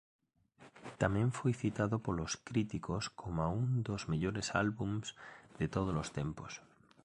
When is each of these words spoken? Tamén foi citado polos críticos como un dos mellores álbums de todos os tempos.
Tamén 1.01 1.27
foi 1.37 1.53
citado 1.61 1.95
polos 2.05 2.31
críticos 2.49 3.03
como 3.21 3.41
un 3.61 3.69
dos 3.87 4.01
mellores 4.11 4.47
álbums 4.63 5.05
de 5.59 5.67
todos 5.75 5.95
os 6.03 6.09
tempos. 6.19 6.51